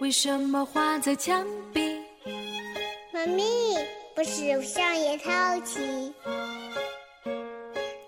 [0.00, 1.94] 为什么画在墙壁？
[3.12, 3.44] 妈咪，
[4.14, 5.78] 不是上也淘气，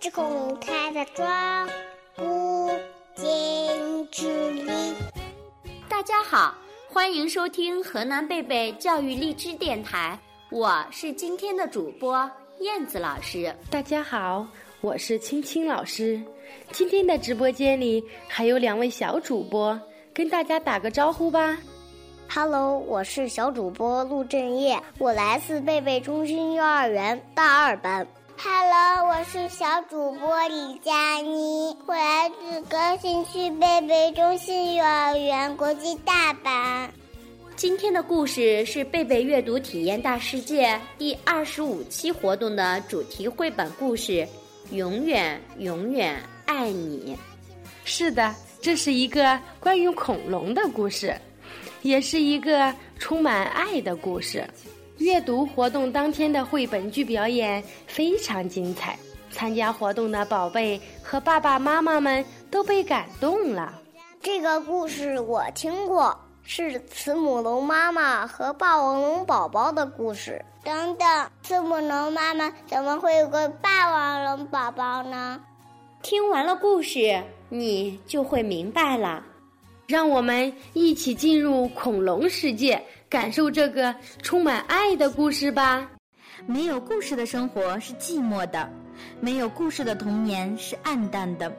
[0.01, 1.69] 只恐开的装
[2.17, 2.71] 不
[3.15, 4.73] 见之理。
[5.87, 6.55] 大家好，
[6.89, 10.19] 欢迎收听河南贝贝教育荔枝电台，
[10.51, 12.29] 我是今天的主播
[12.61, 13.55] 燕子老师。
[13.71, 14.47] 大家好，
[14.81, 16.19] 我是青青老师。
[16.71, 19.79] 今天的直播间里还有两位小主播，
[20.15, 21.59] 跟大家打个招呼吧。
[22.35, 28.07] Hello，我是小主播陆振业，我来自贝贝中心幼儿园大二班。
[28.39, 36.91] Hello，我是小主播李佳妮，我来自高新区贝贝中心幼儿园国际大班。
[37.55, 44.27] 今天的故事是贝贝阅读体验大世界第二十五期活动的主题绘本故事
[44.75, 47.15] 《永远永远爱你》。
[47.85, 51.15] 是的，这是一个关于恐龙的故事。
[51.83, 54.49] 也是一个充满爱的故事。
[54.99, 58.97] 阅读活动当天的绘本剧表演非常精彩，
[59.31, 63.79] 参加活动的宝贝和爸爸妈妈们都被感动了。
[64.21, 70.45] 这个故事我听过，是慈母龙妈妈和霸王龙宝宝的故事。
[70.63, 75.41] 等等，慈母龙妈妈怎么会有个霸王龙宝宝呢？
[76.03, 79.25] 听完了故事，你就会明白了。
[79.87, 85.89] 让我们一起进入恐龙世界，感受这个充满爱的故事吧。
[86.47, 88.69] 没有故事的生活是寂寞的，
[89.21, 91.53] 没有故事的童年是暗淡的。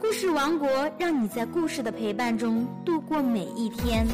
[0.00, 4.06] 故事王国让你在故事的陪伴中度过每一天。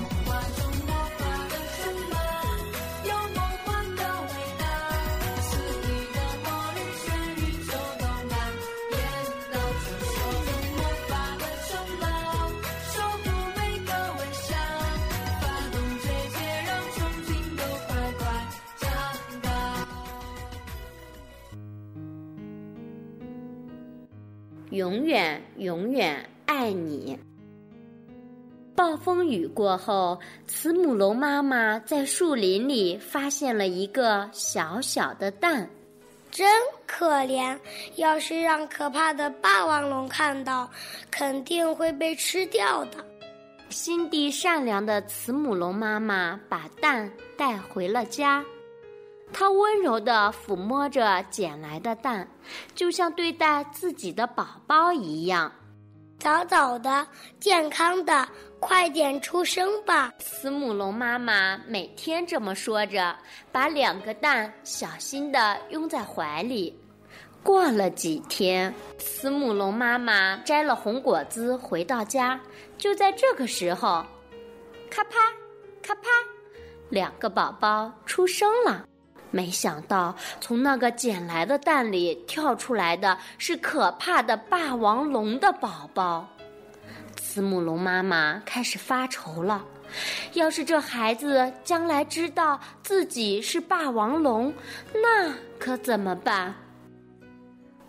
[24.70, 27.18] 永远永远爱你。
[28.76, 35.68] 暴风雨过后，慈母龙妈妈在树林里发现了一个小小的蛋，
[36.30, 36.48] 真
[36.86, 37.58] 可怜！
[37.96, 40.70] 要是让可怕的霸王龙看到，
[41.10, 43.04] 肯定会被吃掉的。
[43.68, 48.44] 心地善良的慈母龙妈妈把蛋带回了家。
[49.32, 52.28] 他温柔地抚摸着捡来的蛋，
[52.74, 55.50] 就像对待自己的宝宝一样。
[56.18, 57.06] 早早的，
[57.38, 58.28] 健康的，
[58.60, 60.12] 快点出生吧！
[60.18, 63.16] 慈母龙妈妈每天这么说着，
[63.50, 66.78] 把两个蛋小心地拥在怀里。
[67.42, 72.38] 过了几天，慈母龙妈妈摘了红果子回到家，
[72.76, 74.04] 就在这个时候，
[74.90, 75.16] 咔啪，
[75.82, 76.10] 咔啪，
[76.90, 78.89] 两个宝宝出生了。
[79.30, 86.26] 没想到，从那个捡来的蛋里跳出来的是可怕的霸王龙的宝宝。
[87.16, 89.64] 慈母龙妈妈开始发愁了：
[90.32, 94.52] 要是这孩子将来知道自己是霸王龙，
[94.94, 96.52] 那可怎么办？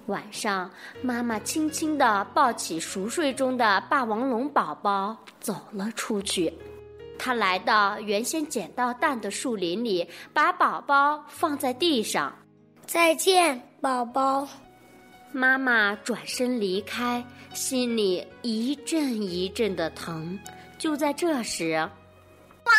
[0.07, 0.69] 晚上，
[1.01, 6.53] 妈妈轻轻地抱起熟睡中的霸王龙宝宝，走了出去。
[7.23, 12.35] 他来到原先捡到蛋的树林里，把宝宝放在地上。
[12.87, 14.47] 再见，宝宝。
[15.31, 17.23] 妈妈转身离开，
[17.53, 20.37] 心里一阵一阵的疼。
[20.79, 21.75] 就在这时，
[22.65, 22.73] 哇！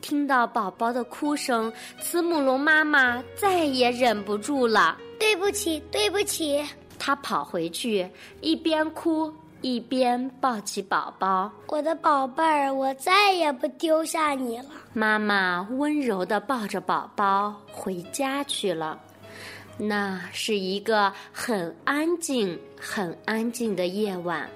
[0.00, 4.96] 听到宝宝的哭声，慈母龙妈妈再也忍不住了。
[5.18, 6.64] 对不起，对不起。
[7.00, 8.08] 她跑回去，
[8.40, 9.34] 一边哭。
[9.62, 14.66] 一边抱起宝宝，我的宝贝儿，我再也不丢下你了。
[14.92, 19.00] 妈妈温柔地抱着宝宝回家去了。
[19.78, 24.50] 那是一个很安静、很安静的夜晚。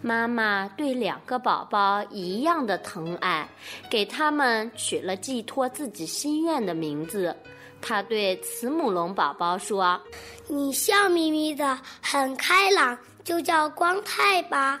[0.00, 3.48] 妈妈对两个宝宝一样的疼爱，
[3.90, 7.36] 给他们取了寄托自己心愿的名字。
[7.80, 10.00] 她对慈母龙宝宝说
[10.48, 14.80] ：“你笑眯眯的，很开朗。”就叫光太吧。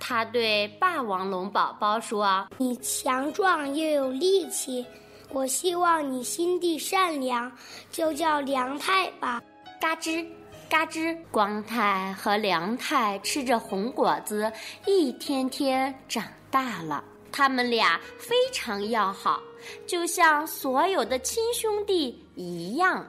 [0.00, 4.86] 他对霸王龙宝宝说：“你强壮又有力气，
[5.30, 7.50] 我希望你心地善良，
[7.90, 9.42] 就叫梁太吧。”
[9.80, 10.24] 嘎吱，
[10.68, 14.50] 嘎吱，光太和梁太吃着红果子，
[14.86, 17.02] 一天天长大了。
[17.32, 19.40] 他们俩非常要好，
[19.86, 23.06] 就像所有的亲兄弟一样。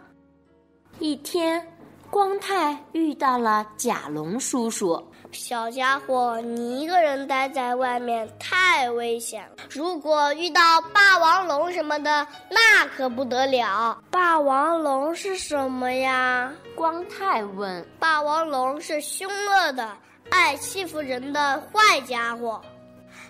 [1.00, 1.66] 一天。
[2.12, 5.02] 光太遇到了甲龙叔叔。
[5.32, 9.58] 小家伙，你一个人待在外面太危险了。
[9.70, 13.96] 如果遇到霸王龙什么的，那可不得了。
[14.10, 16.52] 霸王龙是什么呀？
[16.76, 17.86] 光太问。
[18.00, 19.96] 霸王龙是凶恶的、
[20.32, 22.60] 爱欺负人的坏家伙，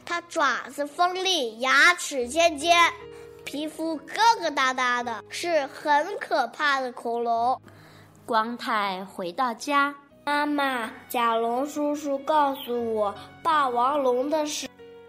[0.06, 2.78] 它爪子锋利，牙齿尖尖，
[3.44, 7.62] 皮肤疙疙瘩瘩的，是很可怕的恐龙。
[8.30, 9.92] 光太回到家。
[10.24, 13.12] 妈妈，甲龙叔叔告诉我，
[13.42, 14.68] 霸王龙的事。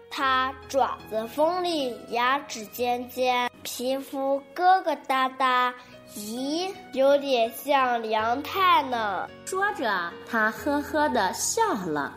[0.09, 5.71] 它爪子锋利，牙齿尖尖，皮肤疙疙瘩瘩。
[6.15, 9.29] 咦，有点像梁太呢。
[9.45, 12.11] 说着，他呵呵的笑了。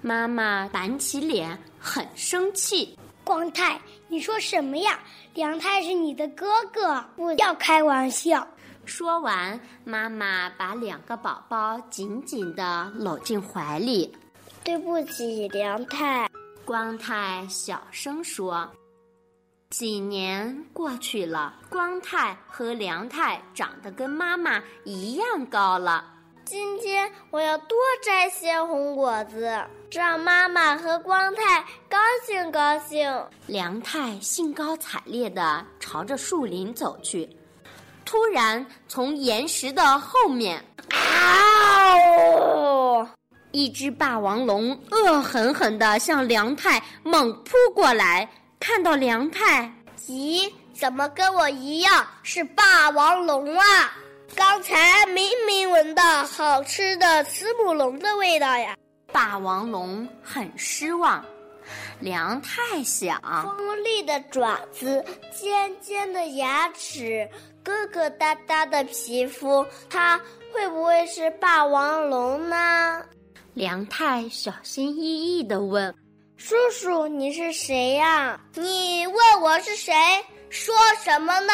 [0.00, 2.98] 妈妈板起脸，很生气。
[3.22, 4.98] 光太，你说什么呀？
[5.34, 8.44] 梁太是你的哥哥，不要开玩笑。
[8.84, 14.14] 说完，妈妈把两个宝宝紧紧地搂进怀里。
[14.64, 16.28] 对不起，梁太。
[16.64, 18.68] 光太小声说。
[19.70, 26.04] 几年过去了，光太和梁太长得跟妈妈一样高了。
[26.44, 33.10] 今天我要多摘些红果子，让妈妈和光太高兴高兴。
[33.46, 37.28] 梁太兴高采烈地朝着树林走去。
[38.12, 41.96] 突然，从岩石的后面，啊！
[43.52, 48.28] 一只霸王龙恶狠狠地向梁太猛扑过来。
[48.60, 49.72] 看到梁太，
[50.06, 53.64] 咦，怎么跟我一样是霸王龙啊？
[54.36, 58.76] 刚才明明闻到好吃的慈母龙的味道呀！
[59.10, 61.24] 霸王龙很失望。
[62.00, 67.26] 梁太想，锋利的爪子，尖尖的牙齿。
[67.64, 70.20] 疙疙瘩瘩的皮肤，它
[70.52, 73.02] 会不会是霸王龙呢？
[73.54, 75.94] 梁太小心翼翼地问
[76.36, 78.40] ：“叔叔，你是谁呀？
[78.54, 79.94] 你问我是谁？
[80.48, 81.52] 说什么呢？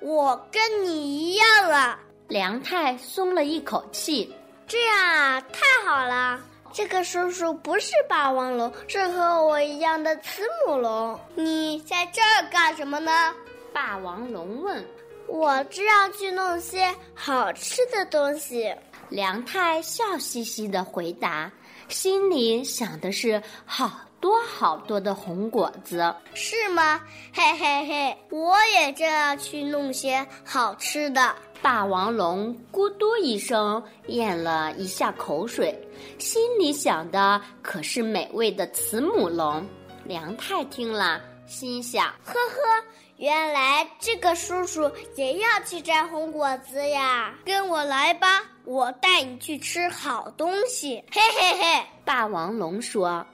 [0.00, 1.98] 我跟你一样啊！”
[2.28, 4.34] 梁太松了一口气
[4.66, 6.40] ：“这样啊，太好了！
[6.72, 11.20] 这个叔叔不是霸王龙，是和我一样的慈母龙。
[11.34, 13.32] 你在这儿干什么呢？”
[13.72, 14.84] 霸王龙问。
[15.28, 18.74] 我正要去弄些好吃的东西。
[19.10, 21.50] 梁太笑嘻嘻的回答，
[21.88, 27.00] 心里想的是好多好多的红果子，是吗？
[27.32, 31.34] 嘿嘿嘿，我也正要去弄些好吃的。
[31.60, 35.78] 霸王龙咕嘟一声咽了一下口水，
[36.18, 39.64] 心里想的可是美味的慈母龙。
[40.04, 42.84] 梁太听了，心想：呵呵。
[43.16, 47.32] 原来这个叔叔也要去摘红果子呀！
[47.44, 51.02] 跟我来吧，我带你去吃好东西。
[51.12, 51.86] 嘿嘿嘿！
[52.04, 53.24] 霸王龙说：“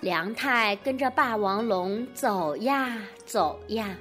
[0.00, 3.96] 梁太跟着霸王龙走呀走呀，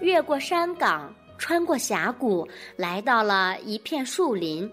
[0.00, 2.46] 越过山岗，穿过峡谷，
[2.76, 4.70] 来到了一片树林。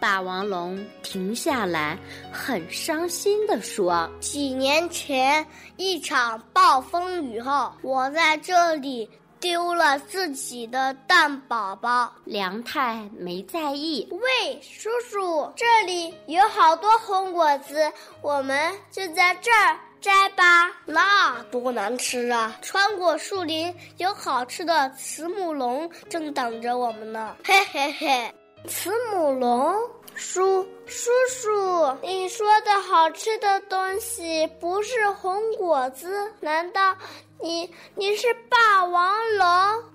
[0.00, 1.98] 霸王龙停下来，
[2.32, 5.46] 很伤心地说：‘几年前
[5.76, 9.08] 一场暴风雨后，我在这里。’”
[9.38, 14.08] 丢了自己的蛋宝宝，梁太没在意。
[14.10, 17.92] 喂，叔叔，这里有好多红果子，
[18.22, 20.70] 我们就在这儿摘吧。
[20.84, 22.56] 那多难吃啊！
[22.62, 27.36] 穿过树林，有好吃的慈母龙正等着我们呢。
[27.44, 28.34] 嘿嘿嘿，
[28.68, 29.74] 慈母龙。
[30.14, 36.32] 叔叔叔，你说的好吃的东西不是红果子？
[36.40, 36.96] 难道
[37.38, 39.46] 你你是霸王龙？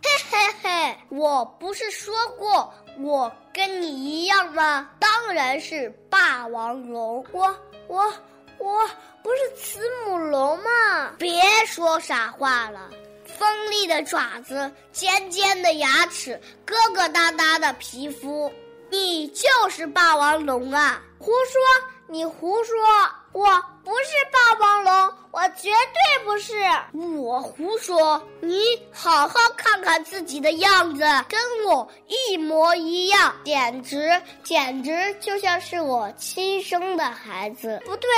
[0.03, 4.91] 嘿嘿嘿，我不是说过我跟你一样吗？
[4.99, 7.25] 当然是霸王龙。
[7.31, 8.13] 我我
[8.59, 8.87] 我
[9.23, 11.13] 不是慈母龙吗？
[11.17, 12.89] 别说傻话了，
[13.25, 18.51] 锋利的爪子，尖尖的牙齿，疙疙瘩瘩的皮肤。
[18.89, 21.01] 你就是霸王龙啊！
[21.17, 21.61] 胡说！
[22.07, 22.75] 你胡说！
[23.33, 23.45] 我
[23.83, 26.53] 不是霸王龙，我绝对不是。
[27.17, 28.21] 我胡说！
[28.41, 28.59] 你
[28.91, 37.81] 好好看看自己的样子，跟我一模一样，简直简直就像是我亲生的孩子。
[37.85, 38.09] 不对，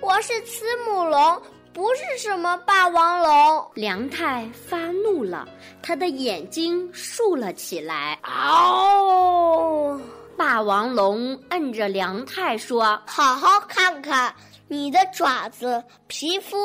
[0.00, 3.70] 我是慈母龙，不是什么霸王龙。
[3.74, 5.48] 梁太发怒了，
[5.82, 8.18] 他的眼睛竖了起来。
[8.22, 9.98] 哦！
[10.36, 14.32] 霸王龙摁着梁太说：“好好看看
[14.68, 16.56] 你的爪子，皮肤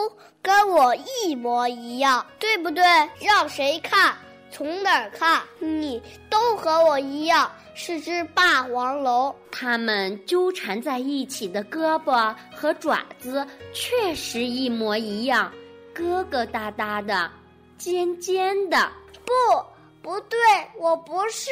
[0.42, 2.84] 跟我一模一样，对不对？
[3.20, 4.14] 让谁看
[4.52, 9.34] 从哪儿看，你都和我一样是只霸王龙。
[9.52, 15.52] 它们纠缠在一起的胳膊和爪子确实一模一样，
[15.96, 17.32] 疙疙瘩瘩的，
[17.78, 18.92] 尖尖的。
[19.26, 19.32] 不，
[20.02, 20.38] 不对，
[20.78, 21.50] 我不是。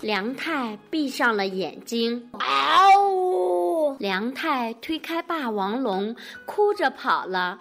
[0.00, 2.30] 梁太闭上了眼睛。
[2.32, 3.61] 嗷呜！
[4.02, 7.56] 梁太推开霸王龙，哭着跑了，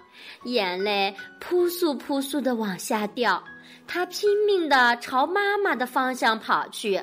[0.46, 3.44] 眼泪扑簌扑簌的往下掉。
[3.88, 7.00] 他拼命地朝妈妈的方向跑去。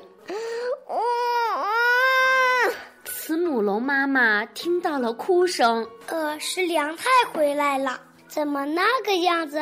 [3.04, 9.60] 慈母龙妈妈听到了哭声，呃，是梁太回来了，怎么那个样子？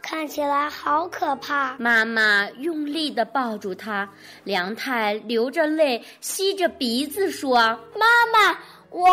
[0.00, 1.74] 看起来好可怕。
[1.80, 4.08] 妈妈用力地抱住他，
[4.44, 7.56] 梁太流着泪，吸着鼻子说
[7.98, 8.56] ：“妈妈，
[8.90, 9.08] 我。”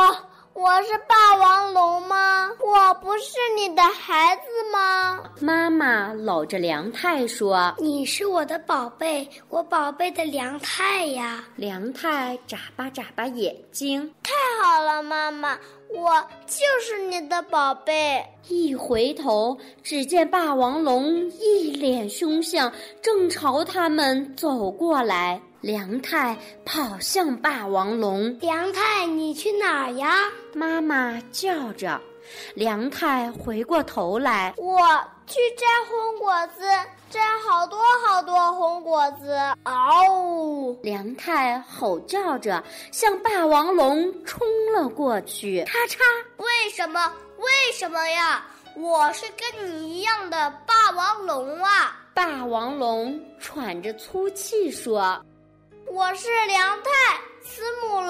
[0.54, 2.48] 我是霸王龙吗？
[2.60, 5.20] 我不是你的孩子吗？
[5.40, 15.58] 妈妈搂着梁太说：“你是我的宝贝，我宝贝的梁太呀。”梁太眨巴眨巴眼睛，太好了，妈妈，
[15.94, 18.26] 我就是你的宝贝。
[18.50, 22.72] 一回头，只见霸王龙一脸凶相，
[23.02, 25.42] 正朝他们走过来。
[25.62, 30.30] 梁太跑向霸王龙，梁太，你去哪儿呀？
[30.54, 32.02] 妈妈叫着。
[32.54, 34.78] 梁太回过头来，我
[35.28, 36.64] 去摘红果子，
[37.10, 39.38] 摘好多好多红果子。
[39.64, 40.80] 嗷呜！
[40.84, 45.98] 梁太吼叫着向霸王龙冲了过去，咔嚓！
[46.38, 47.12] 为什么？
[47.38, 48.46] 为什么呀？
[48.76, 52.00] 我是跟你一样的霸王龙啊！
[52.14, 55.24] 霸王龙喘着粗气说。
[55.88, 56.90] 我是梁太，
[57.44, 58.08] 慈母龙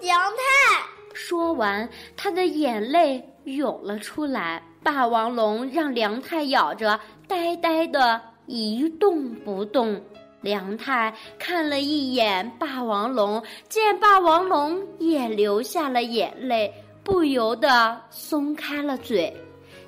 [0.00, 0.97] 梁太。
[1.18, 4.62] 说完，他的眼泪涌了出来。
[4.84, 10.00] 霸王龙让梁太咬着，呆呆的一动不动。
[10.40, 16.72] 梁太看了一眼霸王龙，见霸王龙也流下了眼泪，
[17.02, 19.36] 不由得松开了嘴，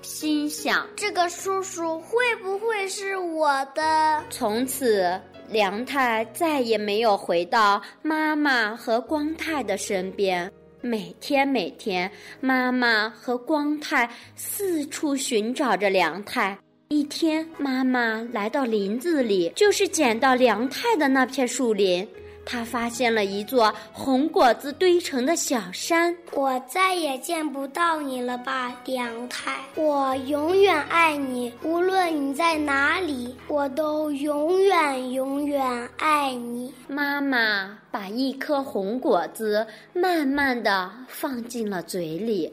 [0.02, 4.24] 心想：这个叔叔会不会是我的？
[4.30, 5.18] 从此。
[5.48, 10.48] 梁太再也没有回到妈妈和光太的身边。
[10.82, 12.10] 每天每天，
[12.40, 16.56] 妈妈和光太四处寻找着梁太。
[16.88, 22.06] 一天，妈妈来到林子里，就是捡到梁太的那片树林。
[22.50, 26.12] 他发现了一座红果子堆成的小山。
[26.32, 29.60] 我再也见不到你了吧，梁太？
[29.76, 36.74] 我永远爱你，无论你在哪里，我都永远永远爱你。
[36.88, 42.52] 妈妈把一颗红果子慢慢的放进了嘴里。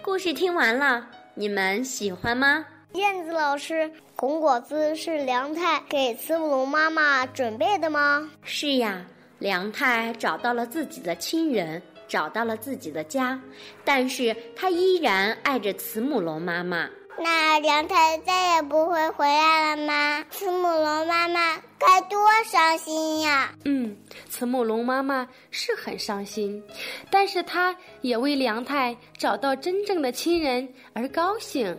[0.00, 2.64] 故事听完了，你们喜欢吗？
[2.94, 8.30] 燕子老师，红果子是梁太给慈母龙妈妈准备的吗？
[8.44, 9.04] 是呀，
[9.40, 13.40] 梁太找到了自己的亲人，找到了自己的家，
[13.84, 16.88] 但是他依然爱着慈母龙妈妈。
[17.18, 20.24] 那梁太再也不会回来了吗？
[20.30, 23.52] 慈母龙妈妈该多伤心呀！
[23.64, 23.96] 嗯，
[24.28, 26.62] 慈母龙妈妈是很伤心，
[27.10, 31.76] 但是她也为梁太找到真正的亲人而高兴。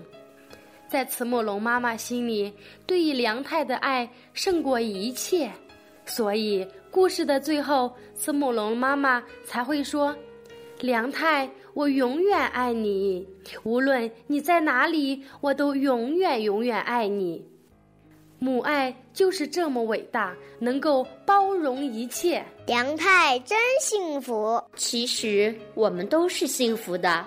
[0.87, 2.53] 在慈母龙妈妈心里，
[2.85, 5.51] 对于梁太的爱胜过一切，
[6.05, 10.15] 所以故事的最后，慈母龙妈妈才会说
[10.79, 13.27] ：“梁太，我永远爱你，
[13.63, 17.43] 无论你在哪里，我都永远永远爱你。”
[18.37, 22.43] 母爱就是这么伟大，能够包容一切。
[22.67, 24.61] 梁太真幸福。
[24.75, 27.25] 其实我们都是幸福的，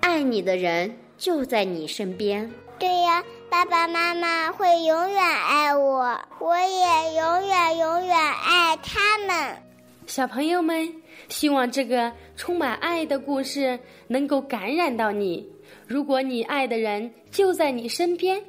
[0.00, 2.50] 爱你的人就在你身边。
[2.78, 9.56] 对呀，爸爸妈妈会永远爱我，我也永远永远爱他们。
[10.06, 10.90] 小朋友们，
[11.28, 15.46] 希望这个充满爱的故事能够感染到你。
[15.86, 18.42] 如果你爱的人就在你身边，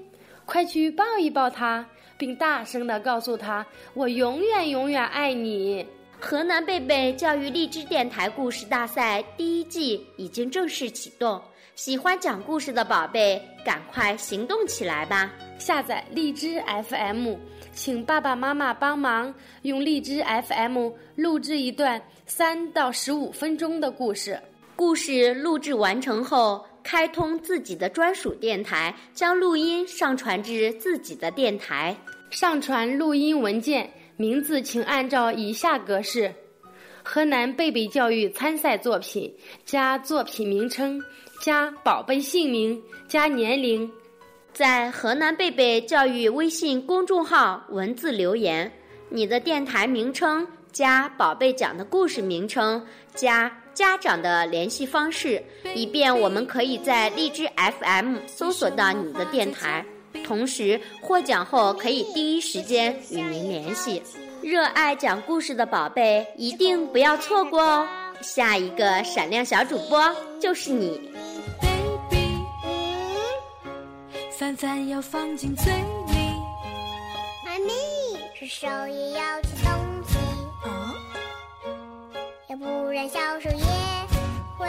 [0.45, 1.85] 快去抱一抱他，
[2.17, 5.85] 并大声的告诉他：“我永远永远爱你。”
[6.21, 11.41] 河南贝贝教育励志电台故事大赛第一季已经正式启动。
[11.83, 15.33] 喜欢讲故事的宝贝，赶快行动起来吧！
[15.57, 17.33] 下载荔枝 FM，
[17.73, 19.33] 请爸爸妈妈帮忙
[19.63, 24.39] 用荔枝 FM 录制一段三到十五分钟的故事。
[24.75, 31.97] 故事录制完成后，开通自己的专属电台，将录音上传至自己的电台。
[32.29, 36.31] 上传录音文件，名字请按照以下格式：
[37.01, 39.35] 河南贝贝教育参赛作品
[39.65, 41.01] 加作品名称。
[41.41, 43.91] 加宝贝姓名，加年龄，
[44.53, 48.71] 在河南贝贝教育微信公众号文字留言，
[49.09, 55.43] 你的电台名称加宝贝讲的故事名称加家长的联系方式，
[55.73, 59.83] 以便我们可以在荔枝 FM 搜索到你的电台。
[60.23, 64.03] 同时获奖后可以第一时间与您联系。
[64.43, 67.87] 热爱讲故事的宝贝一定不要错过哦！
[68.21, 71.11] 下一个闪亮小主播就是你。
[71.59, 72.37] baby，
[74.31, 76.13] 饭饭要放进嘴里。
[77.43, 77.73] 妈咪，
[78.39, 79.73] 是手也要吃东
[80.07, 80.17] 西，
[80.63, 80.93] 哦，
[82.49, 83.65] 要不然小手也
[84.57, 84.67] 会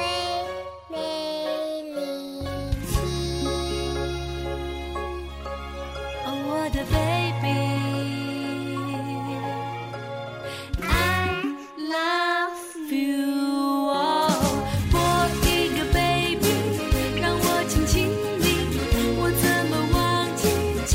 [0.88, 1.41] 没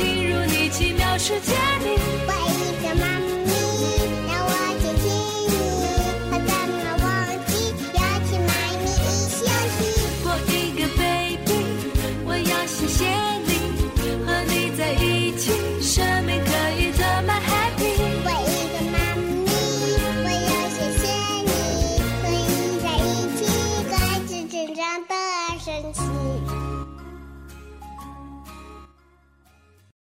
[0.07, 1.51] 进入你奇妙世界
[1.83, 1.99] 里？
[2.27, 2.31] 我
[2.63, 3.26] 一个妈妈，